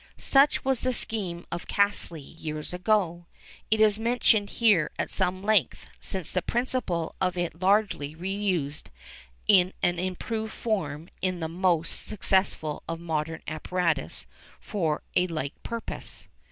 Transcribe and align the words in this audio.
Such 0.17 0.65
was 0.65 0.81
the 0.81 0.93
scheme 0.93 1.45
of 1.51 1.67
Caselli 1.67 2.19
years 2.21 2.73
ago. 2.73 3.27
It 3.69 3.79
is 3.79 3.99
mentioned 3.99 4.49
here 4.49 4.89
at 4.97 5.11
some 5.11 5.43
length, 5.43 5.85
since 5.99 6.31
the 6.31 6.41
principle 6.41 7.13
of 7.21 7.37
it 7.37 7.53
is 7.55 7.61
largely 7.61 8.15
re 8.15 8.33
used 8.33 8.89
in 9.47 9.73
an 9.83 9.99
improved 9.99 10.53
form 10.53 11.07
in 11.21 11.39
the 11.39 11.47
most 11.47 12.03
successful 12.03 12.81
of 12.89 12.99
modern 12.99 13.43
apparatus 13.47 14.25
for 14.59 15.03
a 15.15 15.27
like 15.27 15.61
purpose. 15.61 16.27